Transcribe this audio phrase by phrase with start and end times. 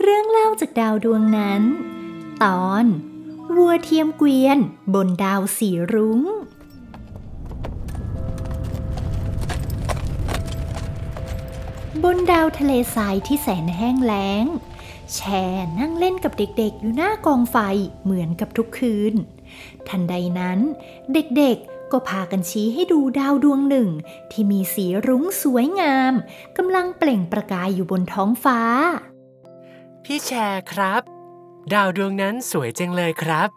[0.00, 1.62] เรื่องเล่าจากดาวดวงนั้น
[2.42, 2.84] ตอน
[3.56, 4.58] วัวเทียมเกวียน
[4.94, 6.20] บนดาวสีรุง้ง
[12.04, 14.44] บนดาวทะเลทรายที่แสนแห้งแล้ง
[15.14, 17.56] แชร์นั่งเล่นกับเด็กๆ อยู่หน้ากองไฟ
[18.04, 19.14] เหมือนกับทุกคืน
[19.88, 20.58] ทันใดนั้น
[21.12, 23.88] เด็กๆก็พากันชี้ให้ดูดาวดวงหนึ่ง
[24.30, 26.12] ที่มีสีรุ้งสวยงาม
[26.56, 28.60] กำลังเปล่งประกายอยู่บนท้องฟ้า
[30.04, 31.02] พี่แชร์ครับ
[31.72, 33.48] ดาวดวงนั้นสวยจังเลยครับ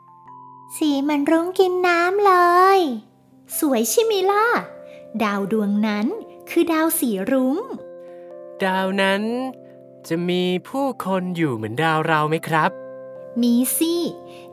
[0.76, 2.34] สีเหมันรุ้งกินน้ำเล
[2.78, 2.80] ย
[3.60, 4.46] สวยใช่ไหมล่ะ
[5.24, 6.08] ดาวดวงนั้น
[6.50, 7.58] คือดาวสีรุง้ง
[8.66, 9.24] ดาวนั้น
[10.08, 12.72] จะมีผู้คนอยู่เหมือนดาวเราไหมครับ
[13.42, 13.96] มีสิ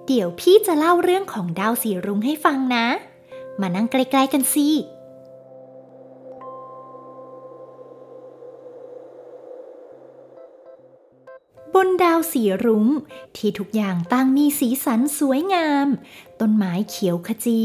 [0.07, 2.87] เดี๋ยวพี่จะเล่าเรื่องของดาวสีรุ้งให้ฟังนะ
[3.61, 4.69] มานั่งใกล้ๆกันสิ
[11.75, 12.87] บนดาวสีรุง้ง
[13.37, 15.87] ที่ทุกอย่างต่างมีสีสันสวยงาม
[16.41, 17.63] ต้นไม้เขียวขจี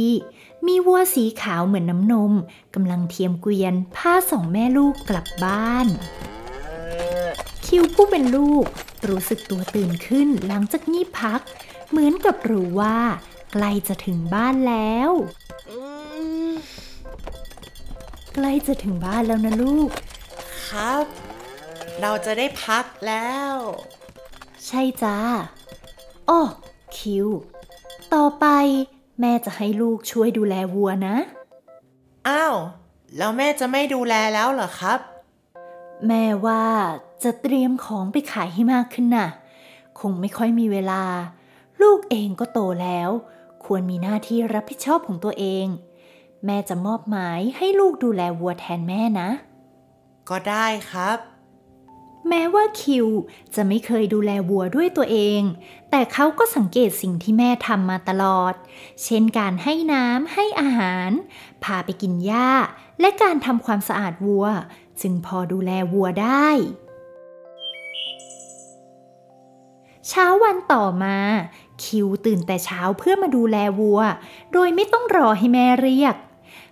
[0.68, 2.34] มีวัวสีขาวเหมือนน้ำนม
[2.76, 5.88] กำลังเทียมเกวียนพาสองแม่ลูกกลับบ้าน
[7.66, 8.66] คิวผู้เป็นลูก
[9.08, 11.42] รู้สึกตัวตื่นขึ้นหลังจากงีบพัก
[11.90, 12.98] เหมือนกับรู้ว่า
[13.54, 15.10] ใกล้จะถึงบ้านแล้ว
[18.34, 19.90] ใกล้จะถึงบ้านแล้วนะลูก
[20.68, 21.06] ครับ
[22.02, 23.56] เราจะได้พักแล้ว
[24.68, 25.18] ใช่จ้า
[26.30, 26.42] อ้อ
[26.98, 27.28] คิว
[28.14, 28.46] ต่อไป
[29.20, 31.16] แม่จะให้ลูกช่วยดูแลวัวนะ
[32.28, 32.56] อ้าว
[33.18, 35.00] แล้วแม่จะไม่ดูแลแล้วเหรอครับ
[36.08, 36.64] แม่ว่า
[37.24, 39.30] จะเตรียมของไปขายให้มากขึ้นน่ะ
[40.00, 41.04] คงไม่ค่อยมีเวลา
[41.82, 43.10] ลูกเองก็โตแล้ว
[43.66, 45.66] ควรมีหน้าที่รับผิดชอบของตัวเอง
[46.46, 49.30] แม่จะมอบหมายให้ลูกดูแลวัวแทนแม่นะ
[50.30, 51.18] ก็ได้ครับ
[52.30, 53.08] แม้ว่าคิว
[53.56, 55.42] จะไม่เคยดูแลวัวด้วยตัวเอง
[55.92, 58.54] แต่เขาก็สังเกตสิ่งที่แม่ทำมาตลอด
[59.04, 61.10] เช่นการให้น้ำให้อาหาร
[61.64, 62.52] พาไปกินหญ้า
[63.00, 64.46] และการทำความสะอาดวัว
[65.02, 66.50] จึงพอดูแลวัวได้
[70.08, 71.18] เช้าวันต่อมา
[71.84, 74.00] คิวตื่นแต่เช้าเพื่อมาดูแลวัว
[74.54, 76.16] โดยไม่ต้องรอให้แม่เรียก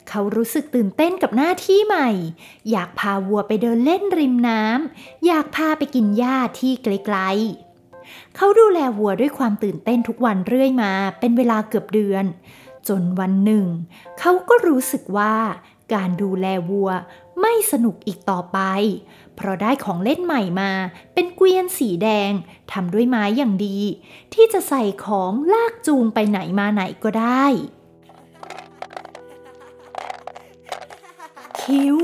[0.09, 2.09] เขารู้สึกตื่นเต้นกับหน้าที่ใหม่
[2.71, 12.25] อยากพาวัวไปเดินเล่นริมน้ำ อยากพาไปกินหญ้าที่ไกลๆ เขาดูแลวัวด้วยความตื่นเต้นทุกวันเรื่อยมา เป็นเวลาเกือบเดือน
[12.87, 13.65] จนวันหนึ่ง
[14.19, 15.35] เขาก็รู้สึกว่า
[15.93, 16.89] การดูแลวัว
[17.41, 18.59] ไม่สนุกอีกต่อไป
[19.35, 20.71] เพราะได้ของเล่นใหม่มา
[21.13, 22.31] เป็นเกวียนสีแดง
[22.71, 23.79] ทำด้วยไม้อย่างดี
[24.33, 27.45] ที่จะใส่ของลากจูงไปไหนมาไหนก็ได้
[31.67, 31.97] คิว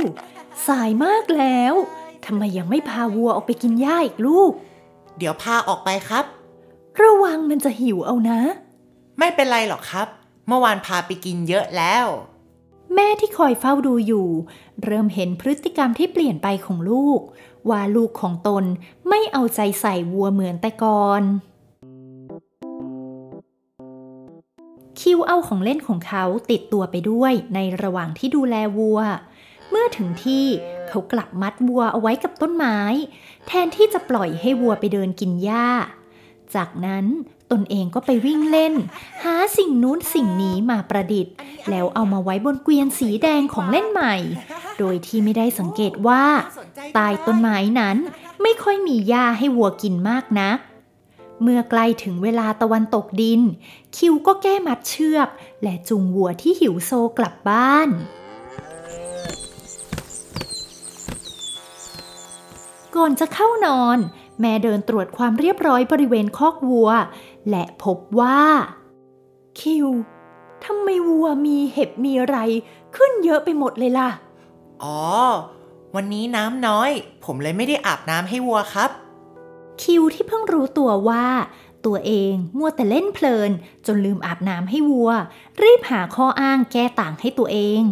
[0.68, 1.74] สายมากแล้ว
[2.26, 4.52] ทำไมยังไม่พาวัวออกไปกินหญ้าอีกลูก
[5.18, 6.26] เดี๋ยวพาออกไปครับ
[7.02, 8.40] ระวังมันจะหิวเอานะ
[9.20, 10.08] ไม่เป็นไรหรอกครับ
[10.48, 12.06] เมื่อวานพาไปกินเยอะแล้ว
[12.96, 14.28] แม่ที่คอยเฝ้าดูอยู่
[14.84, 17.20] เริ่มเห็นพฤติกรรมที่เปลี่ยนไปของลูก
[17.70, 18.64] ว่าลูกของตน
[19.10, 21.24] ไม่เอาใจใส่วัวเหมือนแต่ก่อน
[25.00, 29.02] คิวเอาของเล่นของเขาติดตัวไปด้วยในระหว่างที่ดูแลวัว
[29.74, 30.46] เมื่อถึงที่
[30.90, 32.80] เขากลับมัดวัวเอาไว้กับต้นไม้
[33.48, 35.68] แทนที่จะปล่อยให้วัวไปเดินกินหญ้า
[36.56, 37.06] จากนั้น
[37.52, 38.74] ตนเองก็ไปวิ่งเล่น
[39.24, 41.34] หาสิ่งนู้นสิ่งนี้มาประดิษฐ์
[41.70, 44.16] แล้วเอามาไว้บนเกวียนสีแดงของเล่นใหม่
[44.80, 46.24] โดยที่ไม่ได้สังเกตว่า
[46.94, 47.98] ใต้ต้นไม้นั้น
[48.42, 50.58] ไม่ค่อยมีหญ้าให้วัวกินมากนัก
[51.42, 53.42] เมื่อใกล้ถึงเวลาตะวันตกดิน
[53.96, 55.28] คิวก็แก้มัดเชือก
[55.64, 57.90] และจูงวัวที่หิวโซกลับบ้าน
[62.96, 63.98] ก่อนจะเข้านอน
[64.40, 66.90] แม่เดินตรวจความเรียบร้อยบริเวณคอกวัว
[67.50, 68.42] และพบว่า
[69.60, 69.88] คิว
[70.66, 72.38] ทำไมวัวมีเห็บมีอะไร
[72.96, 74.10] ขึ้นเยอะไปหมดเลยล่ะ
[74.84, 75.00] อ๋อ
[75.96, 76.90] วันนี้น้ำน้อย
[77.26, 78.90] ผมเลยไม่ได้อาบน้ำให้วัวครับ
[79.82, 81.26] คิวที่เพิ่งรู้ตัวว่า
[81.86, 83.52] ตัวเองมัวแต่เล่นเพลิน
[83.86, 85.12] จนลืมอาบน้ำให้วัว
[85.62, 87.84] รีบหาข้ออ้างแก้ต่างให้ตัวเอง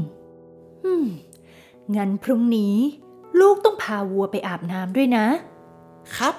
[0.83, 1.05] อืม
[1.95, 2.75] งั้นพรุ่งนี้
[3.39, 5.25] ลูกต้องพาวัวไปอาบน้ำด้วยนะ
[6.15, 6.35] ครับ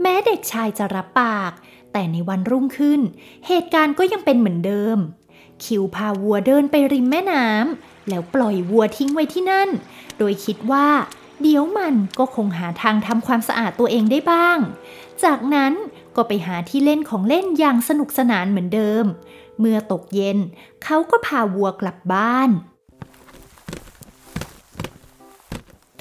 [0.00, 1.52] แม้เด็กชายจะรับปาก
[1.92, 3.00] แต่ในวันรุ่งขึ้น
[3.46, 4.98] เหตุการณ์ก็ยังเป็นเหมือนเดิม
[5.64, 9.68] คิวพาวัวเดินไปริมแม่น้ำแล้วปล่อยวัวทิ้งไว้ที่นั่น
[10.18, 10.88] โดยคิดว่า
[11.42, 14.58] เดี๋ยวมันก็คงหาทางทำความสะอาดตัวเองได้บ้าง
[15.24, 15.72] จากนั้น
[16.16, 19.04] ก็ไปหาที่เล่นของเล่นอย่างสนุกสนานเหมือนเดิม
[19.58, 20.38] เมื่อตกเย็น
[20.84, 22.50] เขาก็พาวัวกลับบ้าน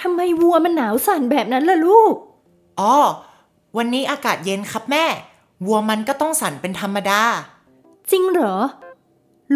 [0.09, 2.13] ำไมวัวมันหนาวสั่นแบบนั้นล่ะลูก
[2.79, 2.95] อ๋อ
[3.77, 5.05] วันนี้อากาศเย็นครับแม่
[5.65, 7.21] วัวมันก็ต้องสั่นเป็นธรรมดา
[8.11, 8.55] จริงเหรอ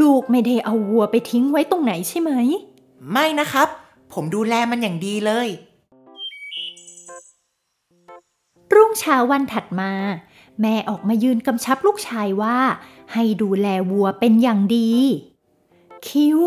[0.02, 2.32] ลูกไม่ได้เอาวัวไปทิ้งไว้ตรงไหนใช่ไหม
[3.12, 3.68] ไม่นะครับ
[4.14, 5.48] ผมดูแลมันอย่างดีเลย
[8.74, 9.92] รุ่งเช้าวันถัดมา
[10.62, 12.58] แม่ออกมายืนกำชับลูกชายว่า
[13.14, 14.92] ให้ดูแลวัวเป็นอย่างดี
[16.08, 16.40] คิว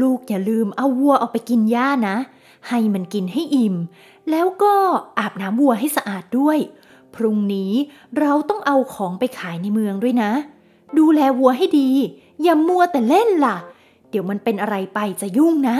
[0.00, 2.16] ลูกอย่าลืมเอาวัวออกไปกินหญ้านะ
[2.68, 3.76] ให้มันกินให้อิ่ม
[4.30, 4.74] แล้วก็
[5.18, 6.58] อาบน้ำวัวให้สะอาดด้วย
[7.14, 7.72] พรุ่งนี้
[8.18, 10.32] เราต้องเอาของไปขายในเมืองด้วยนะ
[10.98, 11.90] ดูแลวัวให้ดี
[12.42, 13.56] อย่ามัวแต่เล่นล่ะ
[14.10, 15.78] เดี๋ยวมันเป็นอะไรไปจะยุ่งนะ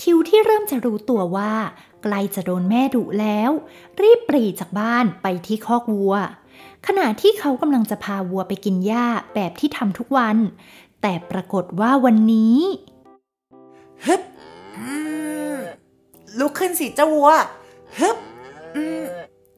[0.00, 1.52] คิวที่เริ่มจะรู้ตัวว่า
[2.02, 3.50] ใกล้จะโดนแม่ดุแล้ว
[4.00, 6.14] รีบปรีจากบ้านไปที่คอกวัว
[6.86, 10.36] ขณะที่เขากำลังจะพาวัวไปกินหญ้าแบบที่ทำทุกวัน
[11.02, 12.58] แต่ปรากฏว่าวันนี้
[14.04, 14.22] ฮึบ
[16.38, 17.30] ลุกขึ้นสิเจ้าวัว
[17.98, 18.16] ฮึบ
[18.74, 19.04] อืม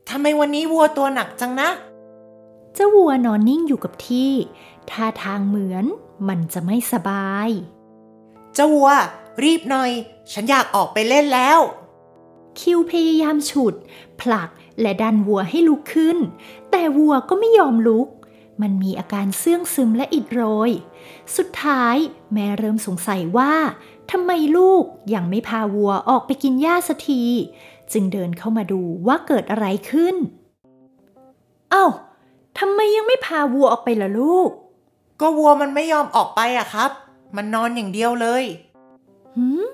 [0.08, 1.70] ทำไมวันนี้วัวตัวหนักจังนะ
[2.74, 4.32] เจ้าวัวนอนนิ่งอยู่กับที่
[4.90, 5.84] ท่าทางเหมือน
[6.28, 7.48] มันจะไม่สบาย
[8.54, 8.90] เจ้าวัว
[9.44, 9.90] รีบหน่อย
[10.32, 11.60] ฉันอยากออกไปเล่นแล้ว
[12.58, 13.74] คิวพยายามฉุด
[14.20, 14.48] ผลัก
[14.80, 16.18] และดันวัวให้ลุกขึ้น
[16.70, 18.08] แต่วัวก็ไม่ยอมลุก
[18.62, 20.70] มันมีอาการเสื่องซึมและอิดโรย
[21.36, 21.96] สุดท้าย
[22.32, 23.54] แม่เริ่มสงสัยว่า
[24.10, 27.22] ทำไมลูกยังไม่พาวัวออกไปกินหญ้าสักที
[27.92, 30.16] จึงเดินเข้ามาดูว่าเกิดอะไรขึ้น
[31.70, 31.84] เอ้า
[32.58, 34.50] ทำไมยังไม่พาวัวออกไปล่ะลูก
[35.20, 36.90] ก็วัวมันไม่ยอมออกไปอะครับ
[37.36, 38.44] มันนอนอย่างเดียวเลย
[39.36, 39.64] หืม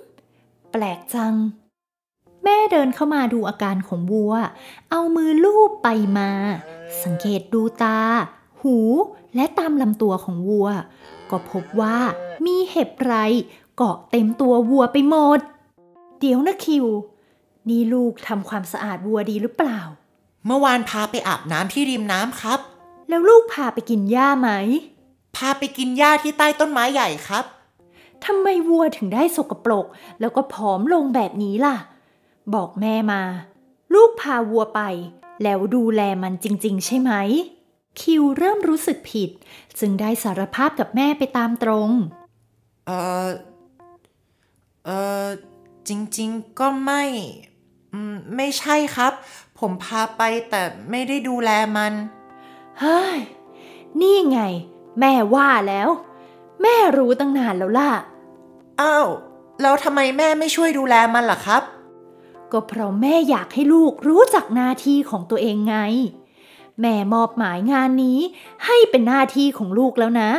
[0.70, 1.35] แปลกจัง
[2.44, 4.32] แม่เดินเข้ามาดูอาการของวัว
[4.90, 5.88] เอามือลูบไป
[6.19, 6.31] มา
[7.02, 8.00] สังเกตดูตา
[8.62, 8.76] หู
[9.35, 10.69] และตามลำตัวของวัว
[11.31, 11.96] ก็พบว่า
[12.44, 13.14] มีเห็บไร
[13.76, 15.40] เกาะเต็มตัววัวไปหมด
[16.20, 16.86] เดี๋ยวนะคิว
[17.69, 19.80] นี่ลูกทำความสะอาดวัวดีหรือเปล่า
[20.46, 22.60] เมื่อวานพาไปอาบน้ำที่ริมน้ำครับ
[23.08, 24.50] แล้วลูกพาไปกินหญ้าไหม
[25.36, 27.44] พาไปกินหญ้าที่ใต้ต้นไม้ใหญ่ครับ
[28.24, 29.86] ทำไมวัวถึงได้สกปรก
[30.20, 31.76] แล้วก็ผอมลงแบบนี้ล่ะ
[32.54, 33.22] บอกแม่มา
[33.94, 34.80] ลูกพาวัวไป
[35.42, 37.12] แล้วดูแลมันจริง ๆ ใช่ไหม
[38.00, 39.30] คิวเริ่มรู้สึกผิด
[39.78, 41.88] จึงได้สารภาพกับแม่ไปตามตรง
[42.86, 42.90] เอ
[43.26, 43.28] อ
[44.87, 44.90] เอ
[45.23, 45.25] อ
[45.88, 47.05] จริงๆก็ไม่
[47.93, 49.12] อืมไม่ใช่ครับ
[49.58, 51.93] ผมพาไปแต่ไม่ได้ดูแลมัน
[52.81, 53.19] เฮ้ย
[54.00, 54.40] นี่ไง
[55.00, 55.88] แม่ว่าแล้ว
[56.62, 57.90] แม่รู้ตั้งนานแล้วล่ะ
[58.81, 59.08] อ้าว
[59.62, 61.62] แล้วทำไมแม่ไม่ช่วยดูแลมันล่ะครับ
[62.52, 65.76] ก็เพราะแม่อยากให้ลูกรู้จักหน้าที่ของตัวเองไง
[66.81, 68.19] แม่มอบหมายงานนี้
[68.67, 70.31] ให้เป็นหน้าที่ของลูกแล้วนะ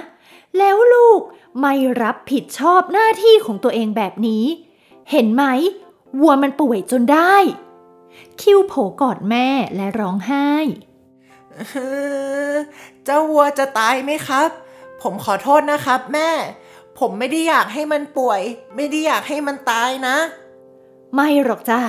[0.57, 1.21] แล้วลูก
[1.61, 4.45] ไม่รับผิดชอบหน้าที่ของตัวเองแบบนี้
[5.11, 5.43] เห็นไหม
[6.19, 7.35] วัวมันป่วยจนได้
[8.41, 10.49] คิวโผกอดแม่และร้องไห้
[13.05, 14.49] เจ้าวัวจะตายไหมครับ
[15.01, 16.29] ผมขอโทษนะครับ แม่
[16.99, 18.41] ผมไม่ได้อยากให้มันป่วย
[18.75, 20.17] ไม่ได้อยากให้มันตายนะ
[21.15, 21.81] ไม่หรอกจ้า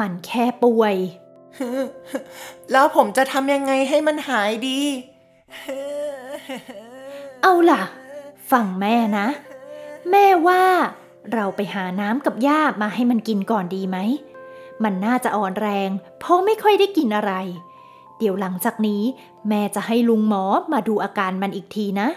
[0.00, 0.94] มันแค่ป่วย
[2.72, 4.80] แล้วผมจะทำยังไงให้มันหายดี
[7.42, 7.82] เอาล่ะ
[8.50, 9.28] ฟังแม่นะ
[10.10, 10.62] แม่ว่า
[11.32, 13.98] เราไปหาน้ำกับหญ้ามาให้มันกินก่อนดีไหม
[14.82, 17.32] มันน่าจะอ่อนแรง เพราะไม่ค่อยได้กินอะไร
[18.18, 19.02] เดี๋ยวหลังจากนี้
[19.48, 22.08] แม่จะให้ลุงหมอมาดูอาการมันอีกทีนะ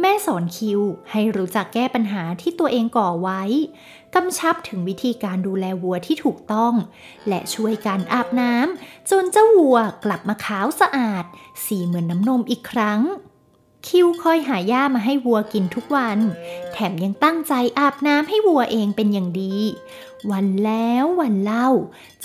[0.00, 0.80] แม่สอนคิว
[1.10, 3.42] ให้รู้จักแก้ปัญหาที่ตัวเองก่อไว้
[4.14, 6.74] กำชับถึงวิธีการดูแลวัวที่ถูกต้อง
[7.28, 11.24] และช่วยการอาบน้ำจนเจ้าวัวกลับมาขาวสะอาด
[11.66, 13.00] สีเหมือนน้ำนมอีกครั้ง
[13.88, 16.18] คิวคอยหาหญ้ามาให้วัวกินทุกวัน
[16.72, 19.54] แถมยังตั้งใจอาบน้ำให้วัวเองเป็นอย่างดี
[20.30, 21.68] วันแล้ววันเล่า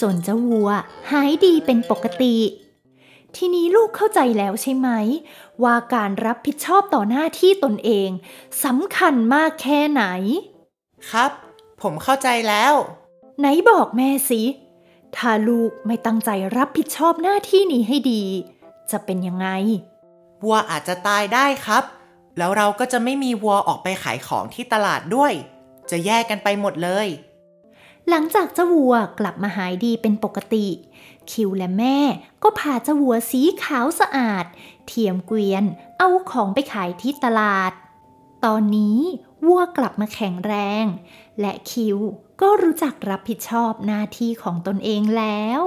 [0.01, 0.69] จนเจ้าวัว
[1.11, 2.37] หายดีเป็นปกติ
[3.35, 4.89] ทีนี้ลูกเข้าใจแล้วใช่ไหม
[5.63, 8.09] ว่าการรับผิดชอบต่อหน้าที่ตนเอง
[8.63, 10.03] สำคัญมากแค่ไหน
[11.11, 11.31] ครับ
[11.81, 12.73] ผมเข้าใจแล้ว
[13.39, 14.41] ไหนบอกแม่สิ
[15.15, 18.23] ถ้าลูกไม่ตั้งใจรับผิดชอบหน้าที่นี้ให้ดี
[18.91, 19.47] จะเป็นยังไง
[20.43, 21.83] วัวอาจจะตายได้ครับ
[22.37, 25.33] แล้วเราก็จะไม่มีวัวออกไปขายของที่ตลาดด้วย
[25.89, 27.07] จะแยกกันไปหมดเลย
[28.09, 30.67] หลังจากเจ้าวัวกลับมาหายดีเป็นปกติ
[31.31, 31.97] คิวและแม่
[32.43, 34.45] ก็พาเจ้าวัวสีขาวสะอาด
[34.87, 35.63] เทียมเกวียน
[35.99, 37.71] เอาของไปขายที่ตลาด
[38.45, 38.99] ตอนนี้
[39.45, 40.53] วัวกลับมาแข็งแร
[40.83, 40.85] ง
[41.41, 41.97] และคิว
[42.41, 45.61] ก็รู้จักรับผิดชอบหน้าที่ของตนเองแล้ว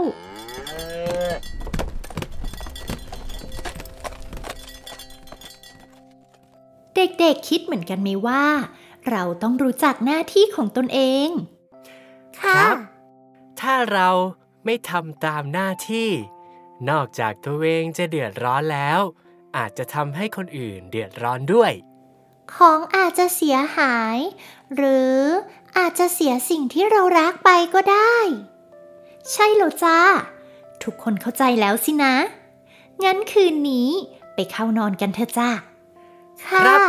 [7.24, 8.44] ด็กๆคิดเหมือนกันไหมว่า
[9.10, 11.28] เราต้องรู้จักหน้าที่ของตนเอง
[12.38, 12.74] ครับ
[13.60, 14.08] ถ้าเรา
[14.64, 16.10] ไม่ทำตามหน้าที่
[16.90, 19.00] นอกจากตัวเองจะเดือดร้อนแล้ว
[19.56, 21.72] อาจจะทำให้คนอื่นเดือดร้อนด้วย
[22.54, 24.16] ของอาจจะเสียหาย
[24.74, 25.18] หรือ
[25.78, 28.14] อาจจะเสียสิ่งที่เรารักไปก็ได้
[29.30, 29.98] ใช่แล้วจ้า
[30.82, 32.14] ทุกคนเข้าใจแล้วสินะ
[33.04, 33.88] งั้นคืนนี้
[34.34, 35.50] ไปเข้านอนกันเถอะจ้า
[36.50, 36.82] ครัค่ะบ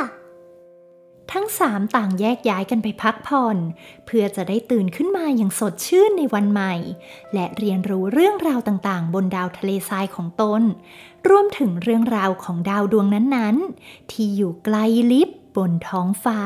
[1.31, 3.57] ทั้งสามต่างแยกย้ายกันไปพักผ่อน
[4.05, 6.75] เพื่อจะได้ตื่นขึ้นมาอย่างสดชื่นในวันใหม่
[7.33, 10.61] และเรียนรู้เรื่องราวต่างๆ บนดาวทะเลทรายของตน
[11.29, 14.77] รวมถึงเรื่องราวของดาวดวงนั้นๆ ที่อยู่ไกล
[15.11, 16.41] ลิบบนท้องฟ้า